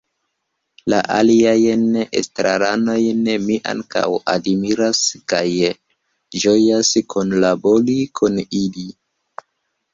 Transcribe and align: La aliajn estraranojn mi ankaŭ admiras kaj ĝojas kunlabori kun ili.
La 0.93 1.01
aliajn 1.15 1.83
estraranojn 2.21 3.29
mi 3.45 3.59
ankaŭ 3.75 4.07
admiras 4.35 5.05
kaj 5.35 5.45
ĝojas 6.47 6.93
kunlabori 7.15 8.03
kun 8.23 8.45
ili. 8.65 8.91